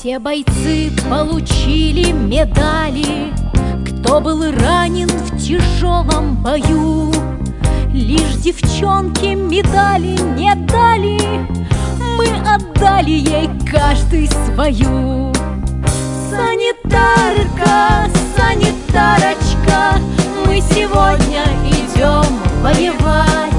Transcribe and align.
Все 0.00 0.18
бойцы 0.18 0.90
получили 1.10 2.10
медали, 2.12 3.34
Кто 3.84 4.18
был 4.18 4.50
ранен 4.50 5.08
в 5.08 5.36
тяжелом 5.36 6.36
бою. 6.42 7.12
Лишь 7.92 8.36
девчонке 8.36 9.34
медали 9.34 10.16
не 10.38 10.54
дали, 10.54 11.20
Мы 12.16 12.28
отдали 12.48 13.10
ей 13.10 13.50
каждый 13.70 14.26
свою. 14.28 15.34
Санитарка, 16.30 18.08
санитарочка, 18.34 20.00
Мы 20.46 20.62
сегодня 20.62 21.44
идем 21.66 22.24
воевать. 22.62 23.52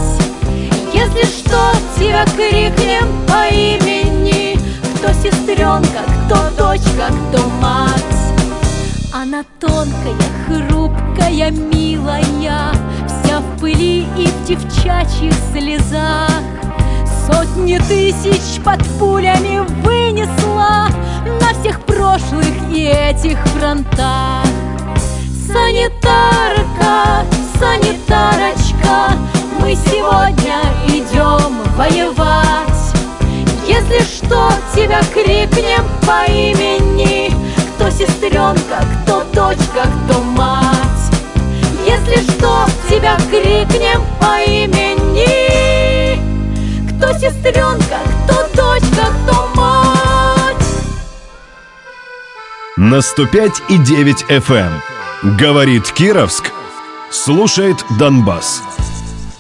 Если 0.92 1.24
что, 1.24 1.72
тебя 2.00 2.26
крикнем 2.36 3.06
по 3.28 3.48
имени, 3.48 3.91
сестренка, 5.22 6.02
кто 6.26 6.36
дочка, 6.58 7.08
кто 7.30 7.48
мать. 7.62 7.92
Она 9.14 9.44
тонкая, 9.60 10.16
хрупкая, 10.48 11.52
милая, 11.52 12.74
Вся 13.08 13.40
в 13.40 13.60
пыли 13.60 14.08
и 14.18 14.26
в 14.26 14.46
девчачьих 14.46 15.34
слезах. 15.54 16.32
Сотни 17.28 17.78
тысяч 17.78 18.62
под 18.64 18.84
пулями 18.98 19.60
вынесла 19.84 20.88
На 21.40 21.60
всех 21.60 21.82
прошлых 21.82 22.48
и 22.72 22.86
этих 22.86 23.38
фронтах. 23.50 24.46
Санитарка, 25.48 27.26
санитарочка, 27.60 29.14
Мы 29.60 29.76
сегодня 29.76 30.62
идем 30.88 31.62
воевать. 31.78 32.71
Крикнем 35.82 35.86
по 36.06 36.26
имени, 36.32 37.34
Кто 37.76 37.90
сестренка, 37.90 38.86
кто 39.04 39.24
дочка, 39.34 39.88
кто 40.06 40.22
мать. 40.22 40.78
Если 41.86 42.22
что, 42.32 42.66
тебя 42.90 43.18
крикнем 43.30 44.02
по 44.20 44.40
имени, 44.42 46.20
Кто 46.90 47.14
сестренка, 47.14 48.00
кто 48.24 48.48
дочка, 48.56 49.08
кто 49.24 49.48
мать. 49.56 50.66
На 52.78 53.02
105 53.02 53.64
и 53.70 53.78
9 53.78 54.26
FM. 54.30 54.72
Говорит 55.38 55.92
Кировск. 55.92 56.52
Слушает 57.12 57.86
Донбасс. 58.00 58.62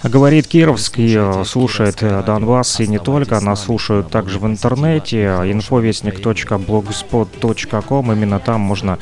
Говорит 0.03 0.47
Кировск 0.47 0.97
и 0.97 1.15
э, 1.15 1.43
слушает 1.45 2.01
э, 2.01 2.23
Донбасс 2.25 2.79
и 2.79 2.87
не 2.87 2.97
только. 2.97 3.39
Нас 3.39 3.65
слушают 3.65 4.09
также 4.09 4.39
в 4.39 4.47
интернете 4.47 5.25
infovестник.blogspot.com. 5.25 8.11
Именно 8.11 8.39
там 8.39 8.61
можно 8.61 8.97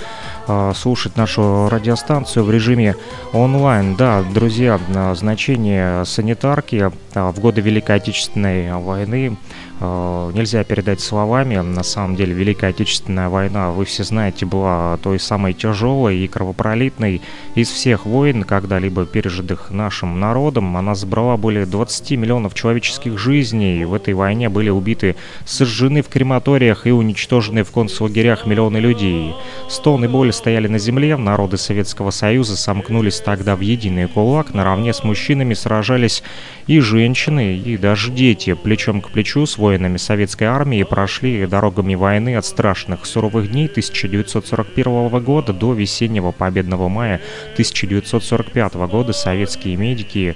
э, 0.48 0.74
слушать 0.76 1.16
нашу 1.16 1.70
радиостанцию 1.70 2.44
в 2.44 2.52
режиме 2.52 2.98
онлайн. 3.32 3.96
Да, 3.96 4.24
друзья, 4.24 4.78
значение 5.16 6.04
санитарки 6.04 6.92
в 7.14 7.40
годы 7.40 7.62
Великой 7.62 7.96
Отечественной 7.96 8.74
войны 8.74 9.38
нельзя 9.80 10.64
передать 10.64 11.00
словами. 11.00 11.56
На 11.58 11.84
самом 11.84 12.16
деле, 12.16 12.34
Великая 12.34 12.72
Отечественная 12.72 13.30
война, 13.30 13.72
вы 13.72 13.86
все 13.86 14.04
знаете, 14.04 14.46
была 14.46 14.98
той 14.98 15.20
самой 15.20 15.54
тяжелой 15.54 16.18
и 16.20 16.28
кровопролитной 16.28 17.22
из 17.56 17.70
всех 17.70 18.06
войн, 18.06 18.44
когда-либо 18.44 19.06
пережитых 19.06 19.72
нашим 19.72 20.20
народом. 20.20 20.76
Она 20.76 20.96
забрала 20.96 21.38
более 21.38 21.66
20 21.66 22.12
миллионов 22.12 22.54
человеческих 22.54 23.18
жизней. 23.18 23.86
В 23.86 23.94
этой 23.94 24.14
войне 24.14 24.50
были 24.50 24.70
убиты, 24.70 25.16
сожжены 25.46 26.02
в 26.02 26.10
крематориях 26.10 26.86
и 26.86 26.92
уничтожены 26.92 27.64
в 27.64 27.72
концлагерях 27.72 28.46
миллионы 28.46 28.78
людей. 28.78 29.34
Стон 29.70 30.06
и 30.06 30.08
боль 30.08 30.34
стояли 30.34 30.68
на 30.68 30.80
земле, 30.80 31.16
народы 31.18 31.58
Советского 31.58 32.12
Союза 32.12 32.58
сомкнулись 32.58 33.20
тогда 33.20 33.56
в 33.56 33.62
единый 33.62 34.08
кулак, 34.08 34.54
наравне 34.54 34.94
с 34.94 35.04
мужчинами 35.04 35.54
сражались 35.54 36.24
и 36.68 36.80
женщины, 36.80 37.58
и 37.58 37.78
даже 37.78 38.12
дети. 38.12 38.54
Плечом 38.54 39.02
к 39.02 39.10
плечу 39.10 39.46
с 39.46 39.58
воинами 39.70 39.98
советской 39.98 40.46
армии 40.46 40.82
прошли 40.82 41.46
дорогами 41.46 41.94
войны 41.94 42.38
от 42.38 42.46
страшных 42.46 43.06
суровых 43.06 43.52
дней 43.52 43.68
1941 43.68 45.24
года 45.24 45.54
до 45.54 45.74
весеннего 45.74 46.32
победного 46.32 46.90
мая 46.90 47.22
1945 47.54 48.74
года 48.88 49.14
советские 49.14 49.76
медики, 49.76 50.36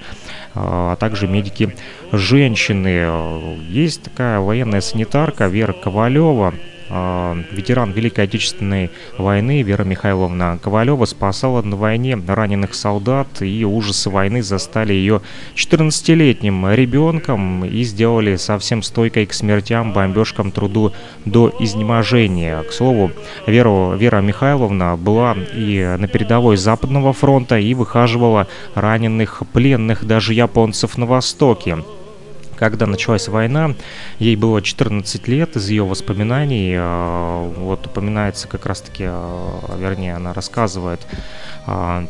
а 0.53 0.95
также 0.97 1.27
медики-женщины. 1.27 3.57
Есть 3.67 4.03
такая 4.03 4.39
военная 4.39 4.81
санитарка 4.81 5.47
Вера 5.47 5.73
Ковалева, 5.73 6.53
ветеран 7.51 7.91
Великой 7.91 8.25
Отечественной 8.25 8.91
войны 9.17 9.61
Вера 9.63 9.83
Михайловна 9.83 10.59
Ковалева 10.61 11.05
спасала 11.05 11.61
на 11.61 11.75
войне 11.75 12.17
раненых 12.27 12.75
солдат, 12.75 13.41
и 13.41 13.63
ужасы 13.65 14.09
войны 14.09 14.43
застали 14.43 14.93
ее 14.93 15.21
14-летним 15.55 16.71
ребенком 16.73 17.65
и 17.65 17.83
сделали 17.83 18.35
совсем 18.35 18.83
стойкой 18.83 19.25
к 19.25 19.33
смертям, 19.33 19.93
бомбежкам, 19.93 20.51
труду 20.51 20.93
до 21.25 21.53
изнеможения. 21.59 22.61
К 22.63 22.71
слову, 22.71 23.11
Вера, 23.47 23.95
Вера 23.95 24.21
Михайловна 24.21 24.95
была 24.97 25.35
и 25.53 25.95
на 25.97 26.07
передовой 26.07 26.57
Западного 26.57 27.13
фронта 27.13 27.57
и 27.57 27.73
выхаживала 27.73 28.47
раненых 28.75 29.43
пленных 29.51 30.05
даже 30.05 30.33
японцев 30.33 30.97
на 30.97 31.05
Востоке 31.05 31.77
когда 32.63 32.85
началась 32.85 33.27
война, 33.27 33.75
ей 34.19 34.37
было 34.37 34.61
14 34.61 35.27
лет, 35.27 35.57
из 35.57 35.67
ее 35.67 35.83
воспоминаний, 35.83 36.75
э, 36.77 37.53
вот 37.57 37.85
упоминается 37.87 38.47
как 38.47 38.65
раз-таки, 38.65 39.03
э, 39.05 39.77
вернее, 39.77 40.15
она 40.15 40.31
рассказывает 40.31 41.05
э, 41.67 42.07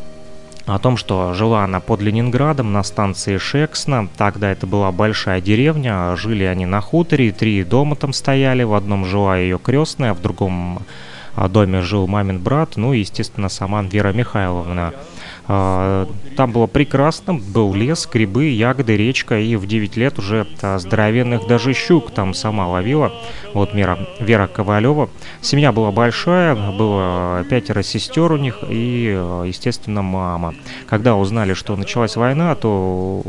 о 0.68 0.80
том, 0.80 0.96
что 0.96 1.34
жила 1.34 1.64
она 1.64 1.80
под 1.80 2.02
Ленинградом 2.02 2.72
на 2.72 2.84
станции 2.84 3.38
Шексно. 3.38 4.10
Тогда 4.16 4.52
это 4.52 4.68
была 4.68 4.92
большая 4.92 5.42
деревня, 5.42 6.16
жили 6.18 6.44
они 6.44 6.68
на 6.68 6.82
хуторе, 6.82 7.32
три 7.32 7.64
дома 7.64 7.96
там 7.96 8.14
стояли, 8.14 8.62
в 8.62 8.76
одном 8.76 9.06
жила 9.06 9.38
ее 9.38 9.58
крестная, 9.58 10.14
в 10.14 10.22
другом 10.22 10.84
доме 11.36 11.82
жил 11.82 12.06
мамин 12.06 12.38
брат, 12.38 12.78
ну 12.78 12.94
и, 12.94 13.00
естественно, 13.00 13.50
сама 13.50 13.82
Вера 13.82 14.14
Михайловна. 14.14 14.94
А, 15.46 16.08
там 16.38 16.52
было 16.52 16.68
прекрасно, 16.68 17.34
был 17.34 17.74
лес, 17.74 18.08
грибы, 18.12 18.46
ягоды, 18.50 18.96
речка, 18.96 19.38
и 19.38 19.56
в 19.56 19.66
9 19.66 19.98
лет 19.98 20.18
уже 20.18 20.48
а, 20.62 20.80
здоровенных 20.80 21.48
даже 21.48 21.74
щук 21.74 22.12
там 22.12 22.34
сама 22.34 22.68
ловила. 22.68 23.12
Вот 23.54 23.74
Мера, 23.74 24.00
Вера 24.20 24.48
Ковалева. 24.48 25.10
Семья 25.42 25.72
была 25.72 25.92
большая, 25.92 26.56
было 26.72 27.44
пятеро 27.50 27.84
сестер 27.84 28.32
у 28.32 28.38
них 28.38 28.60
и, 28.70 29.06
естественно, 29.46 30.02
мама. 30.02 30.56
Когда 30.88 31.16
узнали, 31.16 31.54
что 31.54 31.76
началась 31.76 32.16
война, 32.16 32.56
то, 32.56 33.24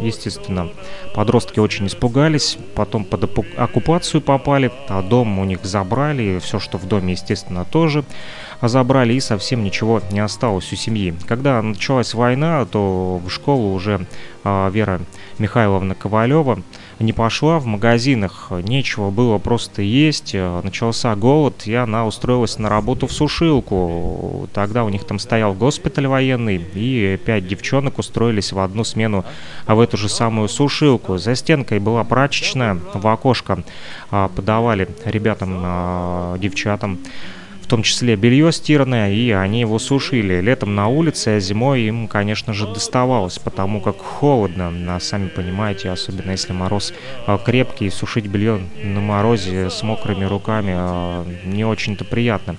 естественно, 0.00 0.68
подростки 1.14 1.58
очень 1.58 1.88
испугались, 1.88 2.58
потом 2.74 3.04
под 3.04 3.24
оккупацию 3.56 4.20
попали, 4.20 4.70
а 4.88 5.02
дом 5.02 5.38
у 5.38 5.44
них 5.44 5.64
забрали, 5.64 6.38
все, 6.38 6.60
что 6.60 6.78
в 6.78 6.86
доме, 6.86 7.12
естественно, 7.12 7.64
тоже 7.64 8.04
забрали 8.62 9.14
и 9.14 9.20
совсем 9.20 9.64
ничего 9.64 10.00
не 10.10 10.20
осталось 10.20 10.72
у 10.72 10.76
семьи. 10.76 11.14
Когда 11.26 11.60
началась 11.62 12.14
война, 12.14 12.64
то 12.64 13.20
в 13.24 13.30
школу 13.30 13.72
уже 13.72 14.06
э, 14.44 14.70
Вера 14.72 15.00
Михайловна 15.38 15.94
Ковалева 15.94 16.60
не 16.98 17.12
пошла 17.12 17.58
в 17.58 17.66
магазинах, 17.66 18.50
нечего 18.50 19.10
было 19.10 19.36
просто 19.36 19.82
есть, 19.82 20.32
начался 20.34 21.14
голод, 21.14 21.66
и 21.66 21.74
она 21.74 22.06
устроилась 22.06 22.58
на 22.58 22.70
работу 22.70 23.06
в 23.06 23.12
сушилку. 23.12 24.48
Тогда 24.54 24.82
у 24.82 24.88
них 24.88 25.04
там 25.04 25.18
стоял 25.18 25.52
госпиталь 25.52 26.06
военный, 26.06 26.64
и 26.74 27.18
пять 27.22 27.46
девчонок 27.46 27.98
устроились 27.98 28.52
в 28.52 28.58
одну 28.58 28.82
смену 28.82 29.26
а 29.66 29.74
в 29.74 29.80
эту 29.80 29.96
же 29.96 30.08
самую 30.08 30.48
сушилку. 30.48 31.18
За 31.18 31.34
стенкой 31.34 31.78
была 31.78 32.04
прачечная, 32.04 32.78
в 32.94 33.06
окошко 33.06 33.62
а, 34.10 34.28
подавали 34.28 34.88
ребятам, 35.04 35.60
а, 35.62 36.38
девчатам 36.38 36.98
в 37.66 37.68
том 37.68 37.82
числе 37.82 38.14
белье 38.14 38.52
стиранное, 38.52 39.12
и 39.12 39.32
они 39.32 39.62
его 39.62 39.80
сушили. 39.80 40.40
Летом 40.40 40.76
на 40.76 40.86
улице, 40.86 41.30
а 41.30 41.40
зимой 41.40 41.82
им, 41.82 42.06
конечно 42.06 42.52
же, 42.52 42.68
доставалось, 42.68 43.40
потому 43.40 43.80
как 43.80 43.98
холодно, 43.98 44.72
а 44.88 45.00
сами 45.00 45.26
понимаете, 45.26 45.90
особенно 45.90 46.30
если 46.30 46.52
мороз 46.52 46.94
а, 47.26 47.38
крепкий, 47.38 47.90
сушить 47.90 48.28
белье 48.28 48.60
на 48.84 49.00
морозе 49.00 49.68
с 49.68 49.82
мокрыми 49.82 50.24
руками 50.24 50.74
а, 50.76 51.26
не 51.44 51.64
очень-то 51.64 52.04
приятно. 52.04 52.54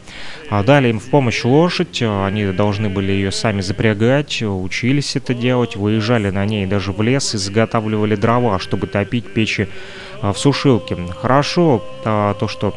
А 0.50 0.62
дали 0.62 0.90
им 0.90 1.00
в 1.00 1.06
помощь 1.06 1.46
лошадь, 1.46 2.02
они 2.02 2.48
должны 2.48 2.90
были 2.90 3.14
ее 3.14 3.32
сами 3.32 3.62
запрягать, 3.62 4.42
учились 4.42 5.16
это 5.16 5.34
делать, 5.34 5.78
выезжали 5.78 6.32
на 6.32 6.46
ней 6.46 6.66
даже 6.66 6.92
в 6.92 7.02
лес 7.02 7.34
и 7.34 7.38
заготавливали 7.38 8.18
дрова, 8.18 8.60
чтобы 8.60 8.88
топить 8.88 9.32
печи 9.34 9.70
в 10.22 10.36
сушилке. 10.36 10.98
Хорошо 11.22 11.84
то, 12.04 12.48
что 12.48 12.74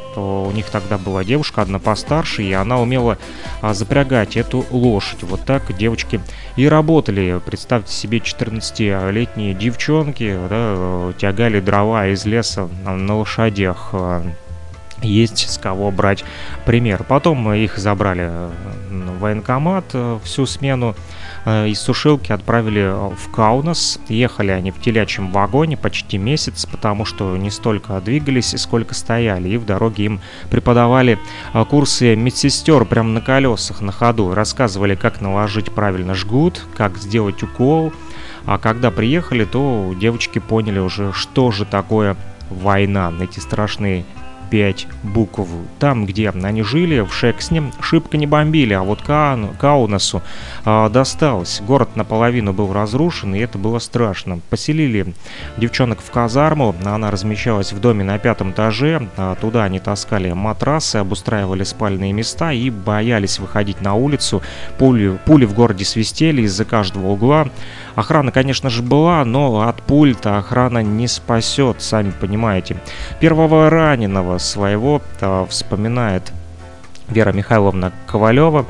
у 0.46 0.50
них 0.52 0.66
тогда 0.70 0.98
была 0.98 1.24
девушка, 1.24 1.62
одна 1.62 1.78
постарше, 1.78 2.42
и 2.42 2.52
она 2.52 2.78
умела 2.78 3.18
запрягать 3.62 4.36
эту 4.36 4.64
лошадь. 4.70 5.22
Вот 5.22 5.44
так 5.44 5.76
девочки 5.76 6.20
и 6.56 6.68
работали. 6.68 7.40
Представьте 7.44 7.92
себе 7.92 8.18
14-летние 8.18 9.54
девчонки, 9.54 10.38
да, 10.48 11.12
тягали 11.18 11.60
дрова 11.60 12.08
из 12.08 12.26
леса 12.26 12.68
на 12.84 13.16
лошадях. 13.16 13.94
есть 15.02 15.50
с 15.50 15.58
кого 15.58 15.90
брать 15.90 16.24
пример. 16.64 17.04
Потом 17.04 17.52
их 17.52 17.78
забрали 17.78 18.30
военкомат 19.20 19.94
всю 20.24 20.46
смену. 20.46 20.96
Э, 21.44 21.68
из 21.68 21.80
сушилки 21.80 22.32
отправили 22.32 22.82
э, 22.82 23.10
в 23.16 23.30
Каунас. 23.30 23.98
Ехали 24.08 24.50
они 24.50 24.70
в 24.70 24.80
телячьем 24.80 25.30
вагоне 25.30 25.76
почти 25.76 26.18
месяц, 26.18 26.66
потому 26.66 27.04
что 27.04 27.36
не 27.36 27.50
столько 27.50 28.00
двигались, 28.00 28.54
сколько 28.58 28.94
стояли. 28.94 29.48
И 29.48 29.56
в 29.56 29.64
дороге 29.64 30.04
им 30.04 30.20
преподавали 30.50 31.18
э, 31.54 31.64
курсы 31.64 32.16
медсестер 32.16 32.84
прямо 32.84 33.10
на 33.10 33.20
колесах, 33.20 33.80
на 33.80 33.92
ходу. 33.92 34.34
Рассказывали, 34.34 34.94
как 34.94 35.20
наложить 35.20 35.72
правильно 35.72 36.14
жгут, 36.14 36.66
как 36.76 36.98
сделать 36.98 37.42
укол. 37.42 37.92
А 38.46 38.58
когда 38.58 38.90
приехали, 38.90 39.44
то 39.44 39.94
девочки 39.98 40.38
поняли 40.38 40.78
уже, 40.78 41.12
что 41.12 41.50
же 41.50 41.64
такое 41.64 42.16
война, 42.48 43.12
эти 43.20 43.38
страшные 43.38 44.04
пять 44.50 44.86
букв. 45.02 45.48
Там, 45.78 46.06
где 46.06 46.30
они 46.30 46.62
жили, 46.62 47.00
в 47.00 47.12
Шексне, 47.12 47.72
шибко 47.80 48.16
не 48.16 48.26
бомбили, 48.26 48.74
а 48.74 48.82
вот 48.82 49.02
Кауну, 49.02 49.54
Каунасу 49.58 50.22
э, 50.64 50.88
досталось. 50.90 51.62
Город 51.66 51.96
наполовину 51.96 52.52
был 52.52 52.72
разрушен, 52.72 53.34
и 53.34 53.38
это 53.38 53.58
было 53.58 53.78
страшно. 53.78 54.40
Поселили 54.50 55.14
девчонок 55.56 56.00
в 56.00 56.10
казарму, 56.10 56.74
она 56.84 57.10
размещалась 57.10 57.72
в 57.72 57.80
доме 57.80 58.04
на 58.04 58.18
пятом 58.18 58.50
этаже, 58.50 59.08
а 59.16 59.36
туда 59.36 59.64
они 59.64 59.78
таскали 59.78 60.32
матрасы, 60.32 60.96
обустраивали 60.96 61.64
спальные 61.64 62.12
места 62.12 62.52
и 62.52 62.70
боялись 62.70 63.38
выходить 63.38 63.80
на 63.80 63.94
улицу. 63.94 64.42
Пули, 64.78 65.18
пули 65.24 65.44
в 65.44 65.54
городе 65.54 65.84
свистели 65.84 66.42
из-за 66.42 66.64
каждого 66.64 67.08
угла. 67.08 67.48
Охрана, 67.94 68.32
конечно 68.32 68.70
же, 68.70 68.82
была, 68.82 69.24
но 69.24 69.68
от 69.68 69.82
пульта 69.82 70.38
охрана 70.38 70.82
не 70.82 71.06
спасет, 71.06 71.82
сами 71.82 72.12
понимаете. 72.18 72.76
Первого 73.20 73.70
раненого 73.70 74.38
своего 74.40 75.02
а, 75.20 75.46
вспоминает 75.46 76.32
Вера 77.08 77.32
Михайловна 77.32 77.92
Ковалева. 78.06 78.66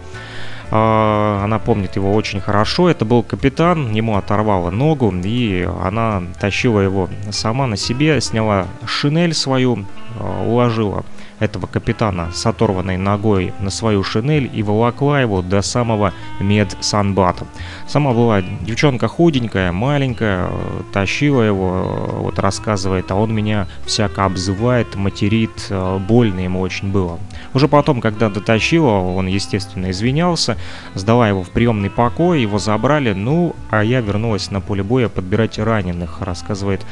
А, 0.71 1.41
она 1.45 1.59
помнит 1.59 1.97
его 1.97 2.15
очень 2.15 2.41
хорошо. 2.41 2.89
Это 2.89 3.05
был 3.05 3.23
капитан, 3.23 3.93
ему 3.93 4.17
оторвало 4.17 4.71
ногу, 4.71 5.13
и 5.25 5.69
она 5.83 6.23
тащила 6.39 6.81
его 6.81 7.09
сама 7.31 7.67
на 7.67 7.77
себе, 7.77 8.21
сняла 8.21 8.67
шинель 8.87 9.35
свою, 9.35 9.85
а, 10.19 10.45
уложила 10.45 11.05
этого 11.41 11.67
капитана 11.67 12.31
с 12.33 12.47
оторванной 12.47 12.97
ногой 12.97 13.53
на 13.61 13.71
свою 13.71 14.05
шинель 14.05 14.49
и 14.53 14.63
волокла 14.63 15.21
его 15.21 15.43
до 15.43 15.63
самого 15.63 16.13
медсанбата. 16.39 17.47
Сама 17.89 18.13
была 18.13 18.43
девчонка 18.43 19.09
худенькая, 19.09 19.73
маленькая, 19.73 20.49
тащила 20.93 21.43
его, 21.43 22.19
вот 22.21 22.39
рассказывает, 22.39 23.11
а 23.11 23.17
он 23.17 23.35
меня 23.35 23.67
всяко 23.87 24.25
обзывает, 24.25 24.95
материт, 24.95 25.73
больно 26.07 26.41
ему 26.41 26.61
очень 26.61 26.93
было. 26.93 27.19
Уже 27.55 27.67
потом, 27.69 28.01
когда 28.01 28.29
дотащила, 28.29 29.01
он, 29.01 29.27
естественно, 29.27 29.91
извинялся, 29.91 30.57
сдала 30.95 31.29
его 31.29 31.43
в 31.43 31.51
приемный 31.51 31.91
покой, 31.91 32.43
его 32.43 32.59
забрали, 32.59 33.13
ну, 33.13 33.57
а 33.71 33.83
я 33.83 34.01
вернулась 34.01 34.51
на 34.51 34.61
поле 34.61 34.83
боя 34.83 35.09
подбирать 35.09 35.59
раненых, 35.59 36.21
рассказывает 36.21 36.83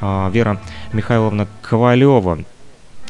э, 0.00 0.30
Вера 0.32 0.60
Михайловна 0.92 1.48
Ковалева. 1.62 2.38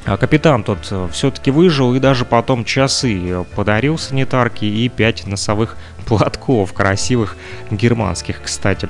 А 0.08 0.16
капитан 0.16 0.64
тот 0.64 0.88
э, 0.90 1.08
все-таки 1.12 1.50
выжил 1.50 1.94
и 1.94 1.98
даже 1.98 2.24
потом 2.24 2.64
часы 2.64 3.44
подарил 3.54 3.98
санитарке 3.98 4.66
и 4.66 4.88
пять 4.88 5.26
носовых 5.26 5.76
платков, 6.06 6.72
красивых 6.72 7.36
германских, 7.70 8.40
кстати. 8.42 8.88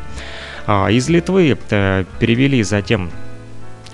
А, 0.66 0.88
из 0.88 1.08
Литвы 1.08 1.58
э, 1.70 2.04
перевели 2.20 2.62
затем 2.62 3.10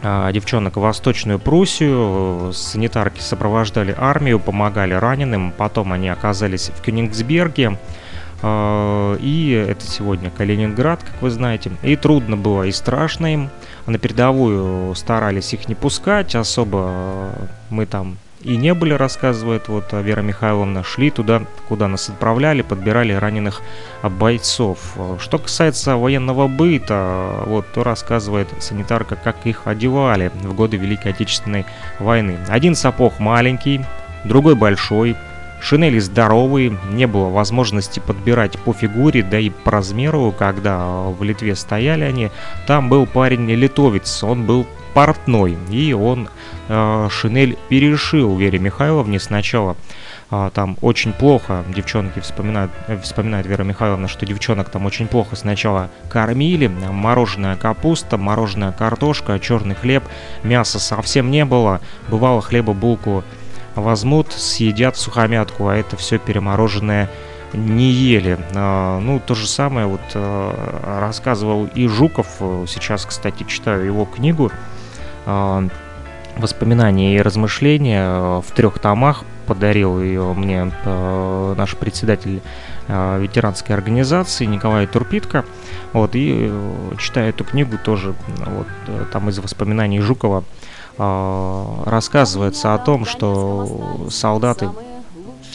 а, 0.02 0.30
девчонок 0.32 0.76
в 0.76 0.80
Восточную 0.80 1.38
Пруссию. 1.38 2.52
Санитарки 2.52 3.20
сопровождали 3.20 3.94
армию, 3.96 4.38
помогали 4.38 4.92
раненым. 4.92 5.50
Потом 5.56 5.94
они 5.94 6.10
оказались 6.10 6.70
в 6.76 6.82
Кёнигсберге. 6.82 7.78
И 8.42 9.66
это 9.70 9.86
сегодня 9.86 10.30
Калининград, 10.30 11.02
как 11.02 11.22
вы 11.22 11.30
знаете. 11.30 11.72
И 11.82 11.96
трудно 11.96 12.36
было, 12.36 12.64
и 12.64 12.72
страшно 12.72 13.32
им 13.32 13.48
на 13.86 13.98
передовую 13.98 14.94
старались 14.94 15.52
их 15.52 15.68
не 15.68 15.74
пускать, 15.74 16.34
особо 16.34 17.32
мы 17.70 17.86
там 17.86 18.16
и 18.44 18.56
не 18.56 18.74
были, 18.74 18.92
рассказывает 18.92 19.68
вот 19.68 19.92
Вера 19.92 20.20
Михайловна, 20.20 20.84
шли 20.84 21.10
туда, 21.10 21.42
куда 21.66 21.88
нас 21.88 22.10
отправляли, 22.10 22.60
подбирали 22.60 23.14
раненых 23.14 23.62
бойцов. 24.02 24.78
Что 25.18 25.38
касается 25.38 25.96
военного 25.96 26.46
быта, 26.46 27.42
вот 27.46 27.66
то 27.72 27.82
рассказывает 27.82 28.48
санитарка, 28.60 29.16
как 29.16 29.36
их 29.46 29.62
одевали 29.64 30.30
в 30.42 30.54
годы 30.54 30.76
Великой 30.76 31.12
Отечественной 31.12 31.64
войны. 31.98 32.36
Один 32.48 32.74
сапог 32.74 33.18
маленький, 33.18 33.80
другой 34.24 34.56
большой, 34.56 35.16
Шинели 35.60 35.98
здоровые, 35.98 36.76
не 36.90 37.06
было 37.06 37.28
возможности 37.28 38.00
подбирать 38.00 38.58
по 38.58 38.72
фигуре, 38.72 39.22
да 39.22 39.38
и 39.38 39.50
по 39.50 39.70
размеру, 39.70 40.34
когда 40.36 40.86
в 41.04 41.22
Литве 41.22 41.54
стояли 41.56 42.04
они, 42.04 42.30
там 42.66 42.88
был 42.88 43.06
парень 43.06 43.50
литовец, 43.50 44.22
он 44.22 44.44
был 44.44 44.66
портной, 44.92 45.56
и 45.70 45.92
он 45.92 46.28
э, 46.68 47.08
шинель 47.10 47.58
перешил 47.68 48.36
Вере 48.36 48.58
Михайловне 48.58 49.18
сначала. 49.18 49.76
А, 50.30 50.50
там 50.50 50.76
очень 50.80 51.12
плохо, 51.12 51.64
девчонки 51.68 52.18
вспоминают, 52.20 52.72
вспоминает 53.02 53.46
Вера 53.46 53.62
Михайловна, 53.62 54.08
что 54.08 54.24
девчонок 54.24 54.70
там 54.70 54.86
очень 54.86 55.06
плохо 55.06 55.36
сначала 55.36 55.90
кормили, 56.08 56.66
мороженая 56.66 57.56
капуста, 57.56 58.16
мороженая 58.16 58.72
картошка, 58.72 59.38
черный 59.38 59.74
хлеб, 59.74 60.02
мяса 60.42 60.78
совсем 60.78 61.30
не 61.30 61.44
было, 61.44 61.80
бывало 62.08 62.40
хлеба 62.40 62.72
булку 62.72 63.22
возьмут, 63.74 64.32
съедят 64.32 64.96
сухомятку, 64.96 65.68
а 65.68 65.76
это 65.76 65.96
все 65.96 66.18
перемороженное 66.18 67.10
не 67.54 67.90
ели. 67.90 68.38
А, 68.54 68.98
ну, 69.00 69.20
то 69.24 69.34
же 69.34 69.46
самое 69.46 69.86
вот 69.86 70.00
а, 70.14 71.00
рассказывал 71.00 71.66
и 71.66 71.86
Жуков. 71.86 72.26
Сейчас, 72.66 73.06
кстати, 73.06 73.44
читаю 73.44 73.84
его 73.84 74.04
книгу 74.04 74.50
а, 75.26 75.66
«Воспоминания 76.36 77.16
и 77.16 77.20
размышления» 77.20 78.40
в 78.40 78.50
трех 78.54 78.78
томах. 78.78 79.24
Подарил 79.46 80.00
ее 80.00 80.32
мне 80.32 80.72
наш 80.86 81.76
председатель 81.76 82.40
ветеранской 82.88 83.76
организации 83.76 84.46
Николай 84.46 84.86
Турпитко. 84.86 85.44
Вот, 85.92 86.12
и 86.14 86.50
читая 86.98 87.28
эту 87.28 87.44
книгу 87.44 87.76
тоже, 87.76 88.14
вот, 88.38 88.66
там 89.12 89.28
из 89.28 89.38
воспоминаний 89.38 90.00
Жукова 90.00 90.44
рассказывается 90.96 92.74
о 92.74 92.78
том, 92.78 93.04
что 93.04 94.06
солдаты 94.10 94.70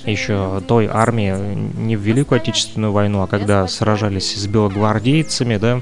еще 0.06 0.62
той 0.68 0.88
армии 0.92 1.34
не 1.78 1.96
в 1.96 2.02
Великую 2.02 2.38
Отечественную 2.38 2.92
войну, 2.92 3.22
а 3.22 3.28
когда 3.28 3.68
сражались 3.68 4.36
с 4.36 4.48
белогвардейцами, 4.48 5.58
да, 5.58 5.82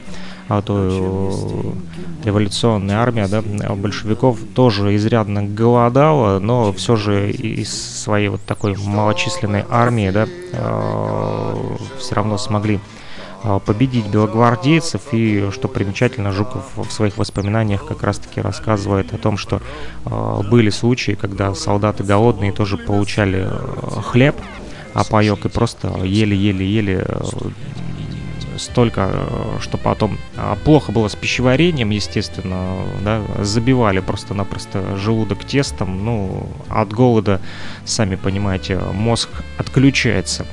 а 0.50 0.62
то 0.62 1.76
революционная 2.24 2.98
армия, 2.98 3.28
да, 3.28 3.42
большевиков 3.76 4.40
тоже 4.56 4.96
изрядно 4.96 5.44
голодала, 5.44 6.40
но 6.40 6.72
все 6.74 6.96
же 6.96 7.32
из 7.32 7.72
своей 8.02 8.30
вот 8.30 8.42
такой 8.42 8.76
малочисленной 8.76 9.66
армии, 9.70 10.10
да, 10.10 10.28
э, 10.54 11.56
все 12.00 12.16
равно 12.16 12.38
смогли 12.38 12.76
а, 12.76 13.07
победить 13.66 14.08
белогвардейцев. 14.08 15.02
И, 15.12 15.50
что 15.52 15.68
примечательно, 15.68 16.32
Жуков 16.32 16.66
в 16.76 16.92
своих 16.92 17.18
воспоминаниях 17.18 17.86
как 17.86 18.04
раз-таки 18.04 18.42
рассказывает 18.42 19.14
о 19.14 19.18
том, 19.18 19.38
что 19.38 19.62
э, 20.06 20.42
были 20.50 20.70
случаи, 20.70 21.14
когда 21.14 21.54
солдаты 21.54 22.04
голодные 22.04 22.52
тоже 22.52 22.78
получали 22.78 23.48
э, 23.50 24.02
хлеб, 24.02 24.36
а 24.94 25.04
паек 25.04 25.46
и 25.46 25.50
просто 25.50 25.90
еле-еле-еле 26.04 27.06
столько, 28.58 29.10
что 29.62 29.78
потом 29.78 30.18
плохо 30.64 30.92
было 30.92 31.08
с 31.08 31.16
пищеварением, 31.16 31.90
естественно, 31.92 32.78
да, 33.04 33.22
забивали 33.40 34.00
просто-напросто 34.00 34.98
желудок 34.98 35.44
тестом, 35.44 36.04
ну, 36.04 36.48
от 36.70 36.92
голода, 36.92 37.42
сами 37.86 38.16
понимаете, 38.16 38.80
мозг 38.94 39.30
отключается. 39.58 40.46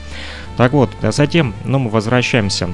Так 0.56 0.72
вот, 0.72 0.90
а 1.02 1.10
затем, 1.10 1.52
ну, 1.64 1.78
мы 1.78 1.90
возвращаемся 1.90 2.68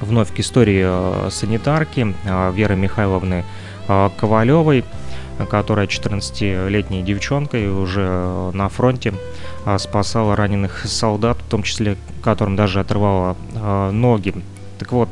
вновь 0.00 0.32
к 0.32 0.40
истории 0.40 0.84
э, 0.86 1.30
санитарки 1.30 2.14
э, 2.24 2.52
Веры 2.54 2.76
Михайловны 2.76 3.44
э, 3.88 4.10
Ковалевой, 4.16 4.84
которая 5.50 5.86
14-летней 5.86 7.02
девчонкой 7.02 7.68
уже 7.68 8.50
на 8.52 8.68
фронте 8.68 9.14
спасала 9.78 10.36
раненых 10.36 10.84
солдат, 10.86 11.38
в 11.38 11.50
том 11.50 11.64
числе 11.64 11.96
которым 12.22 12.54
даже 12.54 12.78
отрывала 12.78 13.36
ноги. 13.90 14.32
Так 14.78 14.92
вот, 14.92 15.08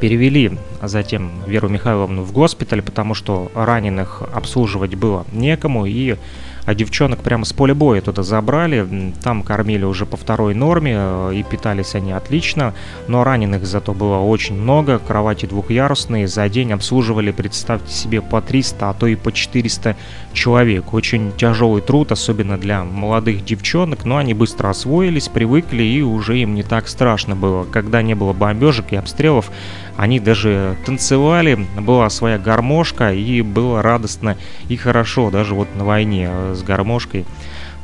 перевели 0.00 0.56
затем 0.80 1.30
Веру 1.46 1.68
Михайловну 1.68 2.22
в 2.22 2.32
госпиталь, 2.32 2.80
потому 2.80 3.12
что 3.12 3.52
раненых 3.54 4.22
обслуживать 4.32 4.94
было 4.94 5.26
некому, 5.30 5.84
и 5.84 6.16
а 6.64 6.74
девчонок 6.74 7.20
прямо 7.20 7.44
с 7.44 7.52
поля 7.52 7.74
боя 7.74 8.00
туда 8.00 8.22
забрали. 8.22 9.12
Там 9.22 9.42
кормили 9.42 9.84
уже 9.84 10.06
по 10.06 10.16
второй 10.16 10.54
норме, 10.54 10.94
э, 10.96 11.32
и 11.34 11.42
питались 11.42 11.94
они 11.94 12.12
отлично. 12.12 12.74
Но 13.08 13.24
раненых 13.24 13.66
зато 13.66 13.92
было 13.92 14.18
очень 14.18 14.54
много. 14.54 14.98
Кровати 14.98 15.46
двухъярусные. 15.46 16.28
За 16.28 16.48
день 16.48 16.72
обслуживали, 16.72 17.30
представьте 17.30 17.92
себе, 17.92 18.20
по 18.20 18.40
300, 18.40 18.90
а 18.90 18.94
то 18.94 19.06
и 19.06 19.14
по 19.14 19.32
400 19.32 19.96
человек. 20.32 20.92
Очень 20.92 21.32
тяжелый 21.36 21.82
труд, 21.82 22.12
особенно 22.12 22.58
для 22.58 22.84
молодых 22.84 23.44
девчонок. 23.44 24.04
Но 24.04 24.16
они 24.16 24.34
быстро 24.34 24.70
освоились, 24.70 25.28
привыкли, 25.28 25.82
и 25.82 26.02
уже 26.02 26.38
им 26.38 26.54
не 26.54 26.62
так 26.62 26.88
страшно 26.88 27.36
было. 27.36 27.64
Когда 27.64 28.02
не 28.02 28.14
было 28.14 28.32
бомбежек 28.32 28.92
и 28.92 28.96
обстрелов, 28.96 29.50
они 29.96 30.18
даже 30.18 30.76
танцевали, 30.86 31.66
была 31.78 32.08
своя 32.08 32.38
гармошка, 32.38 33.12
и 33.12 33.42
было 33.42 33.82
радостно 33.82 34.38
и 34.68 34.76
хорошо, 34.76 35.30
даже 35.30 35.54
вот 35.54 35.68
на 35.76 35.84
войне 35.84 36.30
с 36.54 36.62
гармошкой 36.62 37.24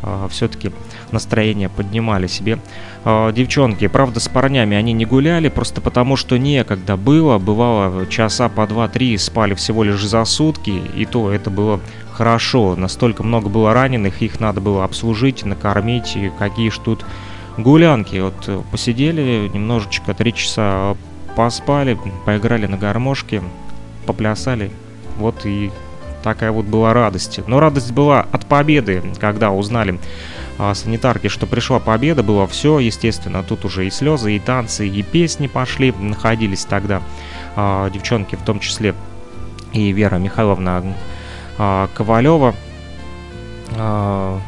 э, 0.02 0.28
все-таки 0.30 0.72
настроение 1.12 1.68
поднимали 1.68 2.26
себе 2.26 2.58
э, 3.04 3.32
девчонки. 3.34 3.86
Правда, 3.88 4.20
с 4.20 4.28
парнями 4.28 4.76
они 4.76 4.92
не 4.92 5.04
гуляли, 5.04 5.48
просто 5.48 5.80
потому 5.80 6.16
что 6.16 6.38
некогда 6.38 6.96
было. 6.96 7.38
Бывало, 7.38 8.06
часа 8.06 8.48
по 8.48 8.66
два-три 8.66 9.16
спали 9.18 9.54
всего 9.54 9.84
лишь 9.84 10.04
за 10.04 10.24
сутки, 10.24 10.82
и 10.96 11.04
то 11.06 11.30
это 11.30 11.50
было 11.50 11.80
хорошо. 12.12 12.74
Настолько 12.76 13.22
много 13.22 13.48
было 13.48 13.74
раненых, 13.74 14.22
их 14.22 14.40
надо 14.40 14.60
было 14.60 14.84
обслужить, 14.84 15.44
накормить, 15.44 16.16
и 16.16 16.32
какие 16.38 16.70
ж 16.70 16.78
тут 16.78 17.04
гулянки. 17.58 18.18
Вот 18.18 18.66
посидели 18.70 19.50
немножечко, 19.52 20.14
три 20.14 20.32
часа 20.32 20.96
поспали, 21.36 21.98
поиграли 22.24 22.66
на 22.66 22.78
гармошке, 22.78 23.42
поплясали. 24.06 24.70
Вот 25.18 25.44
и 25.44 25.70
такая 26.22 26.52
вот 26.52 26.66
была 26.66 26.92
радость. 26.92 27.40
Но 27.46 27.60
радость 27.60 27.92
была 27.92 28.26
от 28.32 28.46
победы, 28.46 29.02
когда 29.20 29.50
узнали 29.50 29.98
а, 30.58 30.74
санитарки, 30.74 31.28
что 31.28 31.46
пришла 31.46 31.78
победа, 31.78 32.22
было 32.22 32.46
все, 32.46 32.78
естественно, 32.78 33.42
тут 33.42 33.64
уже 33.64 33.86
и 33.86 33.90
слезы, 33.90 34.36
и 34.36 34.38
танцы, 34.38 34.88
и 34.88 35.02
песни 35.02 35.46
пошли, 35.46 35.92
находились 35.92 36.64
тогда 36.64 37.02
а, 37.54 37.90
девчонки, 37.90 38.36
в 38.36 38.42
том 38.42 38.60
числе 38.60 38.94
и 39.72 39.92
Вера 39.92 40.16
Михайловна 40.16 40.94
а, 41.58 41.88
Ковалева, 41.94 42.54
а, 43.76 44.40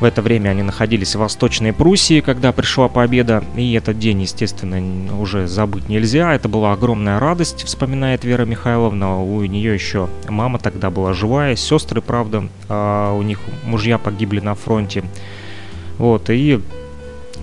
в 0.00 0.04
это 0.04 0.20
время 0.20 0.50
они 0.50 0.62
находились 0.62 1.14
в 1.14 1.18
Восточной 1.18 1.72
Пруссии, 1.72 2.20
когда 2.20 2.52
пришла 2.52 2.88
победа, 2.88 3.42
и 3.56 3.72
этот 3.72 3.98
день, 3.98 4.22
естественно, 4.22 5.18
уже 5.18 5.46
забыть 5.46 5.88
нельзя. 5.88 6.34
Это 6.34 6.48
была 6.48 6.72
огромная 6.72 7.18
радость, 7.18 7.64
вспоминает 7.64 8.24
Вера 8.24 8.44
Михайловна. 8.44 9.22
У 9.22 9.42
нее 9.44 9.72
еще 9.72 10.08
мама 10.28 10.58
тогда 10.58 10.90
была 10.90 11.14
живая, 11.14 11.56
сестры, 11.56 12.02
правда, 12.02 12.48
а 12.68 13.14
у 13.14 13.22
них 13.22 13.40
мужья 13.64 13.96
погибли 13.96 14.40
на 14.40 14.54
фронте. 14.54 15.02
Вот, 15.98 16.28
и 16.28 16.60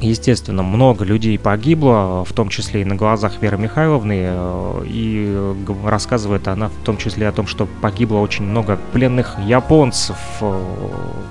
Естественно, 0.04 0.64
много 0.64 1.06
людей 1.06 1.40
погибло, 1.40 2.26
в 2.26 2.34
том 2.34 2.50
числе 2.50 2.82
и 2.82 2.86
на 2.86 2.96
глазах 2.96 3.42
Веры 3.42 3.58
Михайловны, 3.58 4.20
э, 4.26 4.84
и 4.86 5.54
рассказывает 5.86 6.50
она 6.50 6.68
в 6.68 6.76
том 6.84 6.98
числе 6.98 7.26
о 7.26 7.32
том, 7.32 7.48
что 7.48 7.66
погибло 7.82 8.18
очень 8.18 8.44
много 8.44 8.78
пленных 8.92 9.38
японцев. 9.40 10.18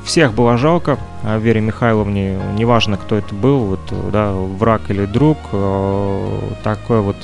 Всех 0.07 0.33
было 0.33 0.57
жалко 0.57 0.99
а 1.23 1.39
Вере 1.39 1.61
Михайловне, 1.61 2.39
неважно, 2.55 2.97
кто 2.97 3.17
это 3.17 3.35
был, 3.35 3.59
вот, 3.59 4.11
да, 4.11 4.33
враг 4.33 4.91
или 4.91 5.05
друг, 5.05 5.37
э, 5.53 6.39
такое 6.65 7.03
вот 7.03 7.17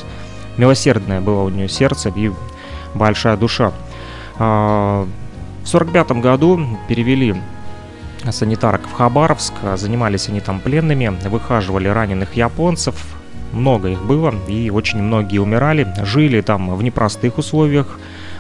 милосердное 0.59 1.23
было 1.23 1.45
у 1.45 1.49
нее 1.49 1.71
сердце 1.71 2.11
и 2.11 2.31
большая 2.95 3.39
душа. 3.39 3.73
А, 4.39 5.07
в 5.65 5.69
1945 5.69 6.21
году 6.21 6.61
перевели 6.89 7.35
санитарок 8.31 8.83
в 8.89 8.93
Хабаровск. 8.93 9.55
Занимались 9.77 10.29
они 10.29 10.41
там 10.41 10.61
пленными, 10.61 11.17
выхаживали 11.29 11.89
раненых 11.89 12.35
японцев. 12.35 12.95
Много 13.53 13.89
их 13.89 14.05
было, 14.05 14.35
и 14.47 14.71
очень 14.71 15.03
многие 15.03 15.39
умирали. 15.39 15.87
Жили 16.05 16.41
там 16.41 16.75
в 16.75 16.83
непростых 16.83 17.39
условиях 17.39 17.99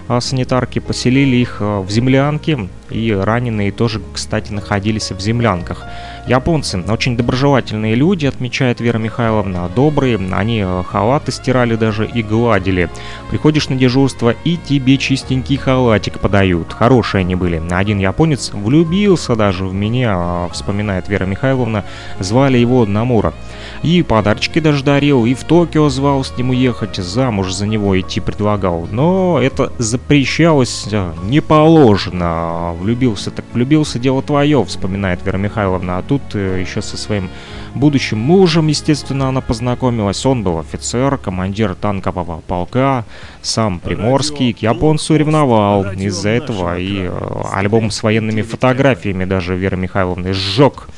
а 0.08 0.22
санитарки, 0.22 0.78
поселили 0.78 1.36
их 1.36 1.58
а, 1.60 1.80
в 1.80 1.90
землянке, 1.90 2.68
и 2.90 3.12
раненые 3.12 3.70
тоже, 3.70 4.00
кстати, 4.14 4.50
находились 4.52 5.12
в 5.12 5.20
землянках. 5.20 5.84
Японцы 6.28 6.84
очень 6.86 7.16
доброжелательные 7.16 7.94
люди, 7.94 8.26
отмечает 8.26 8.80
Вера 8.80 8.98
Михайловна, 8.98 9.66
добрые, 9.74 10.20
они 10.30 10.60
а, 10.60 10.82
халаты 10.82 11.32
стирали 11.32 11.74
даже 11.74 12.06
и 12.06 12.22
гладили. 12.22 12.90
Приходишь 13.30 13.70
на 13.70 13.76
дежурство 13.76 14.34
и 14.44 14.58
тебе 14.58 14.98
чистенький 14.98 15.56
халатик 15.56 16.18
подают. 16.20 16.74
Хорошие 16.74 17.20
они 17.20 17.34
были. 17.34 17.62
Один 17.70 17.96
японец 17.96 18.50
влюбился 18.52 19.36
даже 19.36 19.64
в 19.64 19.72
меня, 19.72 20.48
вспоминает 20.52 21.08
Вера 21.08 21.24
Михайловна, 21.24 21.86
звали 22.18 22.58
его 22.58 22.84
Намура. 22.84 23.32
И 23.82 24.02
подарочки 24.02 24.58
даже 24.58 24.82
дарил, 24.82 25.24
и 25.24 25.34
в 25.34 25.44
Токио 25.44 25.88
звал 25.88 26.24
с 26.24 26.36
ним 26.36 26.50
уехать, 26.50 26.96
замуж 26.96 27.52
за 27.52 27.66
него 27.66 27.98
идти 27.98 28.20
предлагал. 28.20 28.88
Но 28.90 29.38
это 29.40 29.72
запрещалось 29.78 30.88
э, 30.90 31.12
не 31.24 31.40
положено. 31.40 32.74
Влюбился 32.80 33.30
так 33.30 33.44
влюбился, 33.52 33.98
дело 33.98 34.22
твое, 34.22 34.64
вспоминает 34.64 35.24
Вера 35.24 35.38
Михайловна. 35.38 35.98
А 35.98 36.02
тут 36.02 36.22
э, 36.34 36.60
еще 36.60 36.82
со 36.82 36.96
своим 36.96 37.30
будущим 37.78 38.18
мужем, 38.18 38.66
естественно, 38.68 39.28
она 39.28 39.40
познакомилась. 39.40 40.24
Он 40.26 40.42
был 40.42 40.58
офицер, 40.58 41.16
командир 41.18 41.74
танкового 41.74 42.40
полка, 42.46 43.04
сам 43.42 43.80
Приморский, 43.80 44.52
к 44.52 44.58
японцу 44.58 45.16
ревновал. 45.16 45.92
Из-за 45.92 46.30
этого 46.30 46.78
и 46.78 47.02
э, 47.02 47.42
альбом 47.52 47.90
с 47.90 48.02
военными 48.02 48.42
фотографиями 48.42 49.24
даже 49.24 49.56
Вера 49.56 49.76
Михайловна 49.76 50.32
сжег. 50.32 50.88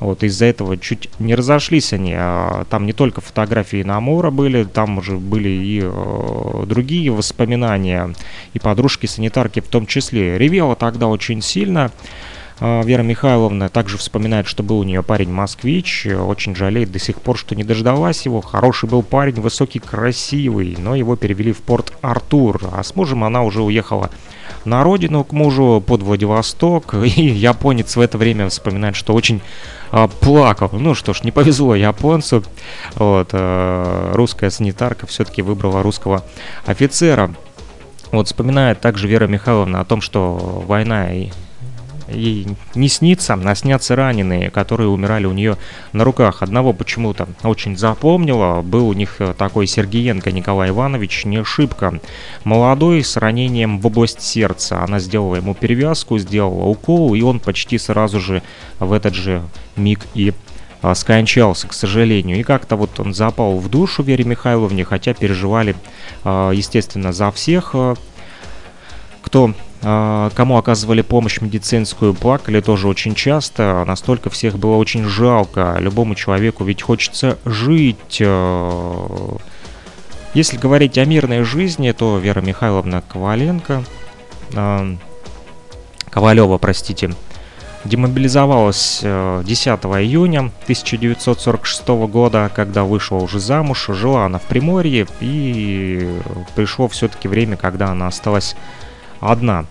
Вот 0.00 0.22
из-за 0.22 0.46
этого 0.46 0.78
чуть 0.78 1.10
не 1.18 1.34
разошлись 1.34 1.92
они. 1.92 2.14
А, 2.16 2.64
там 2.70 2.86
не 2.86 2.94
только 2.94 3.20
фотографии 3.20 3.82
Намора 3.82 4.30
были, 4.30 4.64
там 4.64 4.98
уже 4.98 5.16
были 5.16 5.50
и 5.50 5.80
э, 5.82 6.64
другие 6.66 7.10
воспоминания, 7.12 8.14
и 8.54 8.58
подружки-санитарки 8.58 9.60
в 9.60 9.68
том 9.68 9.86
числе. 9.86 10.38
Ревела 10.38 10.74
тогда 10.74 11.06
очень 11.06 11.42
сильно. 11.42 11.92
А, 12.60 12.82
Вера 12.82 13.02
Михайловна 13.02 13.68
также 13.68 13.96
вспоминает, 13.96 14.46
что 14.46 14.62
был 14.62 14.78
у 14.80 14.84
нее 14.84 15.02
парень 15.02 15.32
москвич, 15.32 16.06
очень 16.06 16.54
жалеет 16.54 16.92
до 16.92 16.98
сих 16.98 17.20
пор, 17.20 17.38
что 17.38 17.54
не 17.54 17.64
дождалась 17.64 18.26
его. 18.26 18.40
Хороший 18.40 18.88
был 18.88 19.02
парень, 19.02 19.40
высокий, 19.40 19.78
красивый, 19.78 20.76
но 20.78 20.94
его 20.94 21.16
перевели 21.16 21.52
в 21.52 21.58
порт 21.58 21.92
Артур, 22.02 22.60
а 22.72 22.82
с 22.82 22.94
мужем 22.94 23.24
она 23.24 23.42
уже 23.42 23.62
уехала 23.62 24.10
на 24.64 24.84
родину 24.84 25.24
к 25.24 25.32
мужу 25.32 25.82
под 25.84 26.02
Владивосток, 26.02 26.94
и 27.02 27.22
японец 27.22 27.96
в 27.96 28.00
это 28.00 28.18
время 28.18 28.48
вспоминает, 28.48 28.94
что 28.94 29.14
очень 29.14 29.40
а, 29.90 30.08
плакал. 30.08 30.70
Ну 30.72 30.94
что 30.94 31.14
ж, 31.14 31.22
не 31.22 31.30
повезло 31.30 31.74
японцу. 31.74 32.44
Вот, 32.94 33.30
а, 33.32 34.12
русская 34.14 34.50
санитарка 34.50 35.06
все-таки 35.06 35.42
выбрала 35.42 35.82
русского 35.82 36.24
офицера. 36.66 37.34
Вот 38.12 38.26
вспоминает 38.26 38.80
также 38.80 39.06
Вера 39.06 39.28
Михайловна 39.28 39.80
о 39.80 39.84
том, 39.84 40.00
что 40.00 40.34
война 40.66 41.14
и 41.14 41.30
ей 42.12 42.46
не 42.74 42.88
снится, 42.88 43.34
а 43.34 43.54
снятся 43.54 43.96
раненые, 43.96 44.50
которые 44.50 44.88
умирали 44.88 45.26
у 45.26 45.32
нее 45.32 45.56
на 45.92 46.04
руках. 46.04 46.42
Одного 46.42 46.72
почему-то 46.72 47.28
очень 47.42 47.76
запомнила, 47.76 48.62
был 48.62 48.88
у 48.88 48.92
них 48.92 49.16
э, 49.20 49.34
такой 49.36 49.66
Сергеенко 49.66 50.32
Николай 50.32 50.70
Иванович, 50.70 51.24
не 51.24 51.44
шибко 51.44 52.00
молодой, 52.44 53.04
с 53.04 53.16
ранением 53.16 53.80
в 53.80 53.86
область 53.86 54.22
сердца. 54.22 54.82
Она 54.82 54.98
сделала 54.98 55.36
ему 55.36 55.54
перевязку, 55.54 56.18
сделала 56.18 56.64
укол, 56.64 57.14
и 57.14 57.22
он 57.22 57.40
почти 57.40 57.78
сразу 57.78 58.20
же 58.20 58.42
в 58.78 58.92
этот 58.92 59.14
же 59.14 59.42
миг 59.76 60.06
и 60.14 60.32
а, 60.82 60.94
скончался, 60.94 61.68
к 61.68 61.72
сожалению. 61.72 62.38
И 62.38 62.42
как-то 62.42 62.76
вот 62.76 62.98
он 63.00 63.12
запал 63.12 63.58
в 63.58 63.68
душу 63.68 64.02
Вере 64.02 64.24
Михайловне, 64.24 64.84
хотя 64.84 65.12
переживали, 65.12 65.76
а, 66.24 66.50
естественно, 66.52 67.12
за 67.12 67.30
всех, 67.30 67.70
а, 67.74 67.94
кто 69.20 69.54
кому 69.80 70.58
оказывали 70.58 71.00
помощь 71.00 71.40
медицинскую, 71.40 72.12
плакали 72.14 72.60
тоже 72.60 72.86
очень 72.86 73.14
часто. 73.14 73.84
Настолько 73.86 74.28
всех 74.28 74.58
было 74.58 74.76
очень 74.76 75.04
жалко. 75.04 75.76
Любому 75.78 76.14
человеку 76.14 76.64
ведь 76.64 76.82
хочется 76.82 77.38
жить. 77.44 78.20
А. 78.22 79.36
Если 80.34 80.58
говорить 80.58 80.96
о 80.98 81.04
мирной 81.04 81.42
жизни, 81.42 81.90
то 81.92 82.18
Вера 82.18 82.40
Михайловна 82.40 83.02
Коваленко, 83.02 83.82
а, 84.54 84.96
Ковалева, 86.08 86.58
простите, 86.58 87.10
демобилизовалась 87.84 89.00
10 89.00 89.44
июня 90.02 90.52
1946 90.64 91.88
года, 92.06 92.50
когда 92.54 92.84
вышла 92.84 93.16
уже 93.16 93.40
замуж, 93.40 93.88
жила 93.88 94.26
она 94.26 94.38
в 94.38 94.42
Приморье, 94.42 95.06
и 95.20 96.20
пришло 96.54 96.86
все-таки 96.88 97.26
время, 97.26 97.56
когда 97.56 97.88
она 97.88 98.06
осталась 98.06 98.54
одна. 99.20 99.66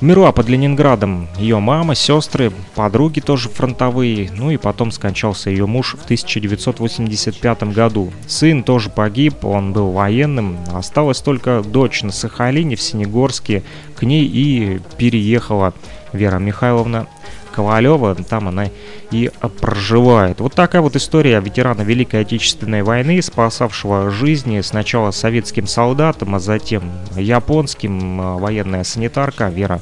Умерла 0.00 0.32
под 0.32 0.48
Ленинградом 0.48 1.28
ее 1.38 1.60
мама, 1.60 1.94
сестры, 1.94 2.52
подруги 2.74 3.20
тоже 3.20 3.48
фронтовые, 3.48 4.30
ну 4.36 4.50
и 4.50 4.56
потом 4.56 4.90
скончался 4.90 5.50
ее 5.50 5.66
муж 5.66 5.94
в 5.94 6.04
1985 6.04 7.62
году. 7.72 8.12
Сын 8.26 8.64
тоже 8.64 8.90
погиб, 8.90 9.44
он 9.44 9.72
был 9.72 9.92
военным, 9.92 10.58
осталась 10.72 11.20
только 11.20 11.62
дочь 11.62 12.02
на 12.02 12.10
Сахалине 12.10 12.76
в 12.76 12.82
Синегорске, 12.82 13.62
к 13.96 14.02
ней 14.02 14.24
и 14.26 14.80
переехала 14.98 15.72
Вера 16.12 16.38
Михайловна 16.38 17.06
Ковалева, 17.54 18.14
там 18.16 18.48
она 18.48 18.66
и 19.10 19.30
проживает. 19.60 20.40
Вот 20.40 20.54
такая 20.54 20.82
вот 20.82 20.96
история 20.96 21.40
ветерана 21.40 21.82
Великой 21.82 22.22
Отечественной 22.22 22.82
войны, 22.82 23.22
спасавшего 23.22 24.10
жизни 24.10 24.60
сначала 24.60 25.10
советским 25.12 25.66
солдатам, 25.66 26.34
а 26.34 26.40
затем 26.40 26.90
японским, 27.16 28.20
э, 28.20 28.38
военная 28.38 28.84
санитарка 28.84 29.48
Вера 29.48 29.80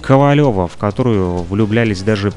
Ковалева, 0.00 0.68
в 0.68 0.76
которую 0.76 1.42
влюблялись 1.42 2.02
даже 2.02 2.32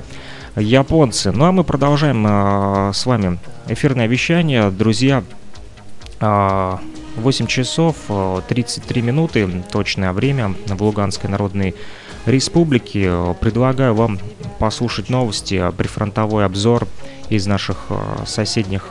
японцы. 0.56 1.32
Ну 1.32 1.46
а 1.46 1.52
мы 1.52 1.64
продолжаем 1.64 2.26
э, 2.28 2.92
с 2.94 3.06
вами 3.06 3.40
эфирное 3.68 4.08
вещание. 4.08 4.70
Друзья, 4.70 5.24
э, 6.20 6.78
8 7.16 7.48
часов 7.48 7.96
33 8.48 9.02
э, 9.02 9.04
минуты, 9.04 9.64
точное 9.72 10.14
время 10.14 10.56
в 10.68 10.82
Луганской 10.82 11.30
Народной 11.30 11.76
Республики. 12.26 13.10
Предлагаю 13.40 13.96
вам 13.96 14.20
послушать 14.62 15.10
новости, 15.10 15.72
прифронтовой 15.76 16.46
обзор 16.46 16.88
из 17.30 17.48
наших 17.48 17.78
э, 17.90 18.26
соседних 18.28 18.90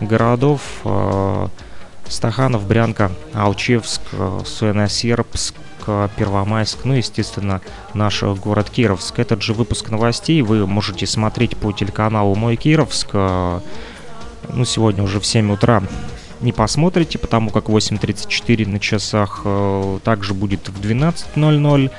городов. 0.00 0.60
Э, 0.84 1.46
Стаханов, 2.08 2.66
Брянка, 2.66 3.12
Алчевск, 3.32 4.02
Суэносербск, 4.44 5.54
Первомайск, 6.16 6.80
ну, 6.84 6.94
естественно, 6.94 7.62
наш 7.94 8.22
город 8.22 8.68
Кировск. 8.68 9.18
Этот 9.20 9.40
же 9.40 9.54
выпуск 9.54 9.88
новостей 9.90 10.42
вы 10.42 10.66
можете 10.66 11.06
смотреть 11.06 11.56
по 11.56 11.72
телеканалу 11.72 12.34
«Мой 12.34 12.56
Кировск». 12.56 13.14
Ну, 13.14 14.64
сегодня 14.66 15.04
уже 15.04 15.20
в 15.20 15.24
7 15.24 15.52
утра 15.52 15.82
не 16.42 16.52
посмотрите, 16.52 17.18
потому 17.18 17.50
как 17.50 17.66
8.34 17.66 18.68
на 18.68 18.80
часах 18.80 19.42
э, 19.44 19.98
также 20.04 20.34
будет 20.34 20.68
в 20.68 20.80
12.00 20.80 21.86
э, 21.86 21.90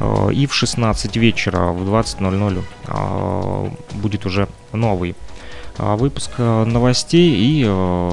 и 0.00 0.46
в 0.46 0.54
16 0.54 1.16
вечера 1.16 1.72
в 1.72 1.88
20.00 1.88 2.64
э, 2.86 3.70
будет 3.94 4.26
уже 4.26 4.48
новый 4.72 5.14
выпуск 5.76 6.38
новостей 6.38 7.34
и 7.36 7.62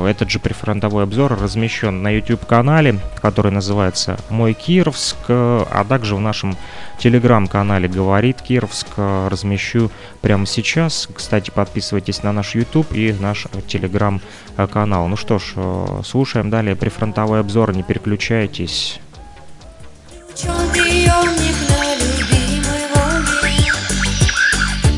этот 0.08 0.32
же 0.32 0.40
прифронтовой 0.40 1.04
обзор 1.04 1.40
размещен 1.40 2.02
на 2.02 2.10
YouTube-канале, 2.10 3.00
который 3.22 3.52
называется 3.52 4.18
«Мой 4.32 4.54
Кировск», 4.54 5.18
а 5.28 5.86
также 5.88 6.16
в 6.16 6.20
нашем 6.20 6.58
телеграм-канале 6.98 7.88
«Говорит 7.88 8.42
Кировск» 8.42 8.88
размещу 8.98 9.92
прямо 10.22 10.46
сейчас. 10.46 11.08
Кстати, 11.14 11.52
подписывайтесь 11.52 12.24
на 12.24 12.32
наш 12.32 12.56
YouTube 12.56 12.94
и 12.94 13.14
наш 13.20 13.48
телеграм-канал. 13.68 15.08
Ну 15.08 15.16
что 15.16 15.40
ж, 15.40 15.54
э, 15.56 16.02
слушаем 16.06 16.50
далее 16.50 16.76
прифронтовой 16.76 17.40
обзор, 17.40 17.76
не 17.76 17.84
переключайтесь. 17.84 19.00